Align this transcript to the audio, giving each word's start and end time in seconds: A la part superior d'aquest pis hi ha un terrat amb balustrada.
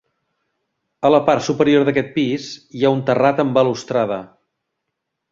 A 1.09 1.09
la 1.15 1.17
part 1.25 1.43
superior 1.47 1.85
d'aquest 1.89 2.09
pis 2.15 2.47
hi 2.79 2.85
ha 2.87 2.91
un 2.95 3.03
terrat 3.09 3.43
amb 3.43 3.53
balustrada. 3.59 4.17